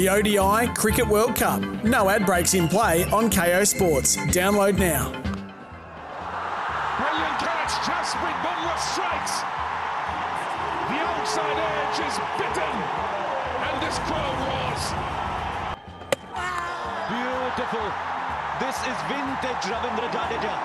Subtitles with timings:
[0.00, 1.60] The ODI Cricket World Cup.
[1.84, 4.16] No ad breaks in play on Kayo Sports.
[4.32, 5.12] Download now.
[6.96, 9.44] Brilliant catch, Jasprit Bumrah strikes.
[10.88, 12.76] The outside edge is bitten,
[13.60, 14.80] and this crowd was.
[17.12, 17.84] Beautiful.
[18.56, 20.56] This is vintage Ravindra Jadeja.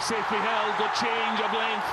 [0.00, 1.92] Safely held, the change of length.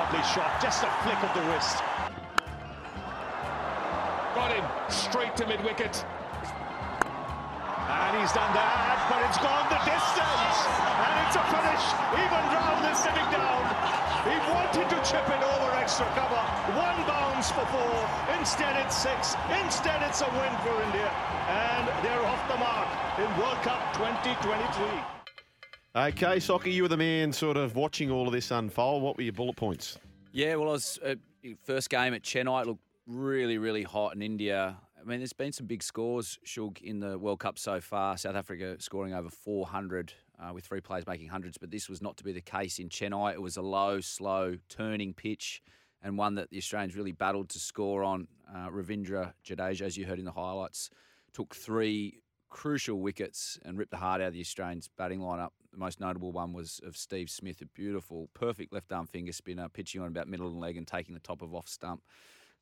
[0.00, 1.84] Lovely shot, just a flick of the wrist.
[4.34, 6.04] Got him straight to mid wicket.
[7.86, 10.58] And he's done that, but it's gone the distance.
[10.66, 11.84] And it's a finish.
[12.18, 13.62] Even Brown is sitting down.
[14.26, 16.42] He wanted to chip it over extra cover.
[16.74, 17.94] One bounce for four.
[18.38, 19.36] Instead, it's six.
[19.62, 21.06] Instead, it's a win for India.
[21.46, 25.14] And they're off the mark in World Cup 2023.
[25.94, 29.02] Okay, Soccer, you were the man sort of watching all of this unfold.
[29.02, 29.98] What were your bullet points?
[30.32, 31.14] Yeah, well, I was uh,
[31.62, 32.62] first game at Chennai.
[32.62, 34.76] It looked really, really hot in India.
[35.00, 38.16] I mean, there's been some big scores, Shug, in the World Cup so far.
[38.16, 42.16] South Africa scoring over 400 uh, with three players making hundreds, but this was not
[42.16, 43.34] to be the case in Chennai.
[43.34, 45.62] It was a low, slow, turning pitch
[46.02, 48.28] and one that the Australians really battled to score on.
[48.54, 50.90] Uh, Ravindra Jadeja, as you heard in the highlights,
[51.32, 55.50] took three crucial wickets and ripped the heart out of the Australians batting lineup.
[55.72, 59.68] The most notable one was of Steve Smith, a beautiful, perfect left arm finger spinner,
[59.68, 62.02] pitching on about middle and leg and taking the top of off stump.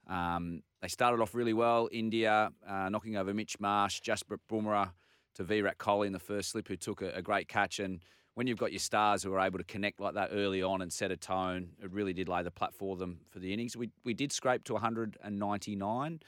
[0.08, 1.89] Um, they started off really well.
[1.92, 4.91] India uh, knocking over Mitch Marsh, Jasprit Bumrah
[5.34, 7.78] to Virat Kohli in the first slip, who took a, a, great catch.
[7.78, 8.00] And
[8.34, 10.92] when you've got your stars who are able to connect like that early on and
[10.92, 13.77] set a tone, it really did lay the platform for them for the innings.
[13.77, 16.20] We we did scrape to 199,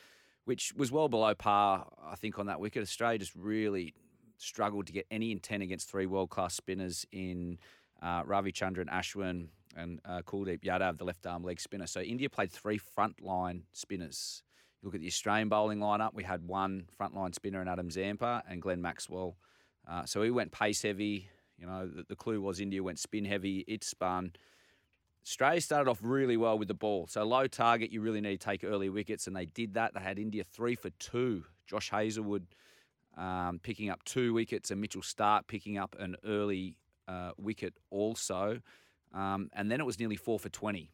[0.44, 2.82] which was well below par, I think, on that wicket.
[2.82, 3.94] Australia just really
[4.38, 7.58] struggled to get any intent against three world class spinners in
[8.02, 11.86] uh, and Ashwin, and uh, Kuldeep Yadav, the left arm leg spinner.
[11.86, 14.42] So India played three frontline spinners.
[14.80, 18.42] You look at the Australian bowling lineup, we had one frontline spinner in Adam Zampa
[18.48, 19.36] and Glenn Maxwell.
[19.88, 21.28] Uh, so we went pace heavy.
[21.58, 23.64] You know, the, the, clue was India went spin heavy.
[23.68, 24.32] It spun.
[25.24, 27.06] Australia started off really well with the ball.
[27.06, 29.94] So low target, you really need to take early wickets, and they did that.
[29.94, 31.44] They had India three for two.
[31.66, 32.46] Josh Hazlewood
[33.16, 36.76] um, picking up two wickets, and Mitchell Starc picking up an early
[37.08, 38.60] uh, wicket also.
[39.14, 40.90] Um, and then it was nearly four for 20.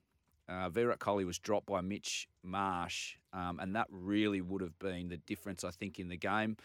[0.48, 5.08] Uh, Virat Kohli was dropped by Mitch Marsh, um, and that really would have been
[5.08, 6.56] the difference, I think, in the game.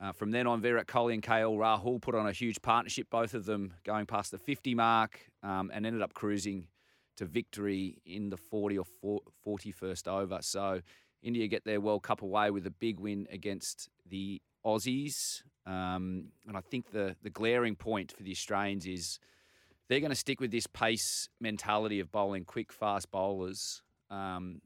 [0.00, 3.34] Uh, from then on, Virat Kohli and KL Rahul put on a huge partnership, both
[3.34, 6.66] of them going past the 50 mark um, and ended up cruising
[7.16, 10.38] to victory in the 40 or 41st over.
[10.40, 10.80] So
[11.22, 15.42] India get their World Cup away with a big win against the Aussies.
[15.64, 19.20] Um, and I think the, the glaring point for the Australians is–
[19.92, 23.82] they're going to stick with this pace mentality of bowling quick, fast bowlers.
[24.08, 24.62] Um,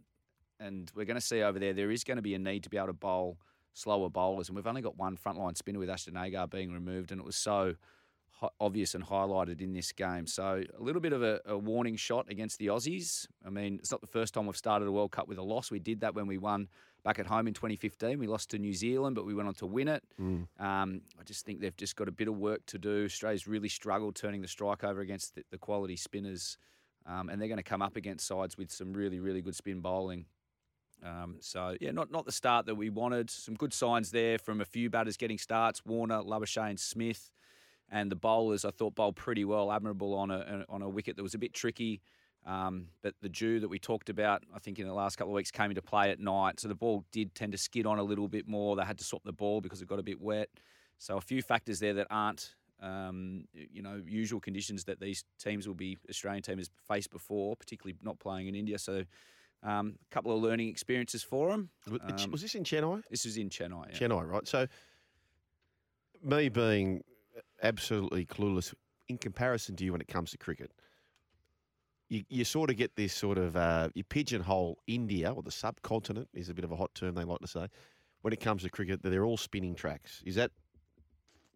[0.60, 2.70] and we're going to see over there, there is going to be a need to
[2.70, 3.36] be able to bowl
[3.74, 4.48] slower bowlers.
[4.48, 7.34] And we've only got one frontline spinner with Ashton Agar being removed, and it was
[7.34, 7.74] so
[8.60, 10.26] obvious and highlighted in this game.
[10.26, 13.26] So a little bit of a, a, warning shot against the Aussies.
[13.46, 15.70] I mean, it's not the first time we've started a World Cup with a loss.
[15.70, 16.68] We did that when we won
[17.02, 18.18] back at home in 2015.
[18.18, 20.02] We lost to New Zealand, but we went on to win it.
[20.20, 20.46] Mm.
[20.58, 23.04] Um, I just think they've just got a bit of work to do.
[23.04, 26.58] Australia's really struggled turning the strike over against the, the quality spinners,
[27.06, 29.80] um, and they're going to come up against sides with some really, really good spin
[29.80, 30.26] bowling.
[31.04, 33.30] Um, so yeah, not not the start that we wanted.
[33.30, 37.30] Some good signs there from a few batters getting starts: Warner, Labuschagne, Smith
[37.90, 41.22] and the bowlers I thought bowled pretty well, admirable on a on a wicket that
[41.22, 42.00] was a bit tricky.
[42.44, 45.36] Um, but the dew that we talked about, I think in the last couple of
[45.36, 48.02] weeks, came into play at night, so the ball did tend to skid on a
[48.04, 48.76] little bit more.
[48.76, 50.48] They had to swap the ball because it got a bit wet.
[50.98, 55.66] So a few factors there that aren't, um, you know, usual conditions that these teams
[55.66, 58.78] will be Australian team has faced before, particularly not playing in India.
[58.78, 59.02] So
[59.62, 61.70] um, a couple of learning experiences for them.
[61.90, 63.02] Um, was this in Chennai?
[63.10, 63.88] This was in Chennai.
[63.90, 64.08] Yeah.
[64.08, 64.46] Chennai, right?
[64.46, 64.68] So
[66.22, 67.02] me being
[67.62, 68.74] absolutely clueless
[69.08, 70.70] in comparison to you when it comes to cricket.
[72.08, 76.28] You, you sort of get this sort of uh, you pigeonhole India or the subcontinent
[76.34, 77.66] is a bit of a hot term they like to say
[78.22, 80.22] when it comes to cricket that they're all spinning tracks.
[80.24, 80.52] Is that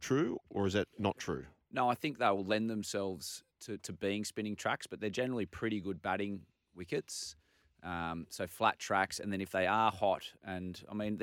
[0.01, 1.45] true or is that not true?
[1.73, 5.47] No, I think they will lend themselves to, to being spinning tracks, but they're generally
[5.47, 6.41] pretty good batting
[6.75, 7.37] wickets.
[7.83, 11.19] Um, so flat tracks, and then if they are hot, and I mean,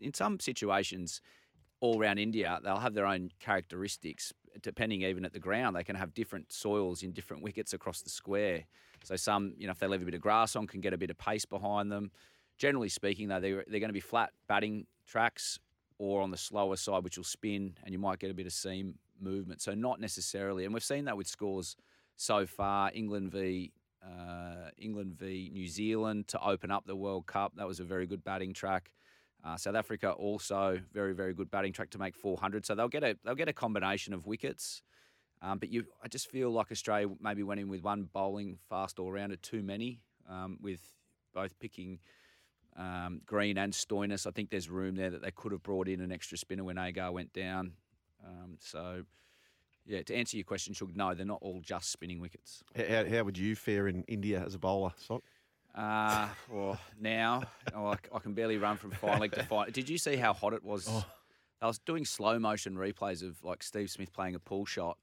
[0.00, 1.20] in some situations,
[1.80, 4.32] all around India, they'll have their own characteristics.
[4.62, 8.10] Depending even at the ground, they can have different soils in different wickets across the
[8.10, 8.64] square.
[9.04, 10.98] So some, you know, if they leave a bit of grass on, can get a
[10.98, 12.10] bit of pace behind them.
[12.56, 15.60] Generally speaking, though, they're, they're going to be flat batting tracks
[15.98, 18.52] or on the slower side, which will spin, and you might get a bit of
[18.52, 19.60] seam movement.
[19.60, 21.76] So not necessarily, and we've seen that with scores
[22.16, 22.90] so far.
[22.94, 23.72] England v
[24.04, 27.52] uh, England v New Zealand to open up the World Cup.
[27.56, 28.92] That was a very good batting track.
[29.44, 32.66] Uh, South Africa also very very good batting track to make 400.
[32.66, 34.82] So they'll get a they'll get a combination of wickets.
[35.40, 38.98] Um, but you, I just feel like Australia maybe went in with one bowling fast
[38.98, 40.80] all rounder too many, um, with
[41.32, 42.00] both picking
[42.76, 44.26] um, Green and Stoinis.
[44.26, 46.78] I think there's room there that they could have brought in an extra spinner when
[46.78, 47.72] Agar went down.
[48.26, 49.04] Um, so,
[49.86, 52.64] yeah, to answer your question, Shug, no, they're not all just spinning wickets.
[52.76, 55.22] How, how would you fare in India as a bowler, Sock?
[55.74, 57.42] Uh, well, now
[57.74, 59.70] oh, I, I can barely run from fine leg to fine.
[59.70, 60.88] Did you see how hot it was?
[61.60, 64.98] I was doing slow motion replays of like Steve Smith playing a pull shot,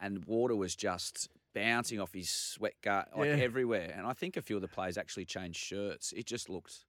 [0.00, 3.36] and water was just bouncing off his sweat gut like Yeah.
[3.36, 3.92] everywhere.
[3.96, 6.12] And I think a few of the players actually changed shirts.
[6.12, 6.84] It just looked.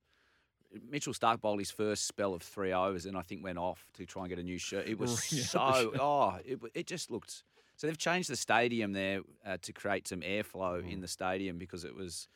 [0.89, 4.06] Mitchell Starc bowled his first spell of three overs, and I think went off to
[4.06, 4.88] try and get a new shirt.
[4.88, 7.44] It was so oh, it, it just looked.
[7.77, 11.83] So they've changed the stadium there uh, to create some airflow in the stadium because
[11.83, 12.30] it was,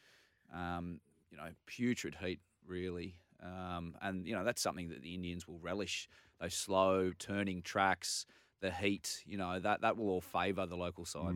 [0.53, 0.99] um,
[1.31, 5.59] you know, putrid heat really, um, and you know that's something that the Indians will
[5.59, 6.09] relish.
[6.41, 8.25] Those slow turning tracks,
[8.61, 11.35] the heat, you know that that will all favour the local side.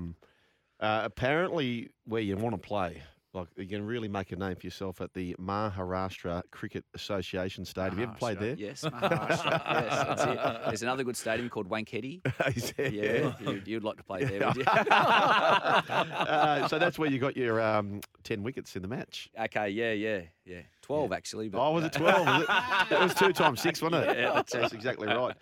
[0.79, 4.67] Uh, apparently, where you want to play, like you can really make a name for
[4.67, 7.89] yourself at the Maharashtra Cricket Association Stadium.
[7.91, 8.53] Have you ever played there?
[8.53, 9.73] Yes, Maharashtra.
[9.73, 10.39] yes, that's it.
[10.67, 12.21] There's another good stadium called Wankhede.
[12.55, 12.89] Is there?
[12.89, 14.63] Yeah, you'd, you'd like to play there, would you?
[14.67, 19.31] uh, so that's where you got your um, 10 wickets in the match.
[19.39, 20.61] okay, yeah, yeah, yeah.
[20.83, 21.47] Twelve actually.
[21.47, 22.27] But, Oh, was it 12?
[22.27, 22.47] Was it?
[22.47, 24.17] That was two times six, wasn't it?
[24.17, 25.33] Yeah, that's, exactly right.